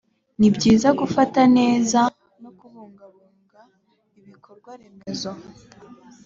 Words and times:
ni 0.39 0.49
byiza 0.55 0.89
gufata 0.99 1.41
neza 1.57 1.99
no 2.41 2.51
kubungabunga 2.59 3.59
ibikorwa 4.19 4.71
remezo 4.79 5.31